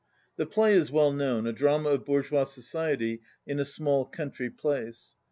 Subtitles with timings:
[0.01, 0.03] ^
[0.35, 5.13] The play is well known, a drama of bourgeois society in a small country place.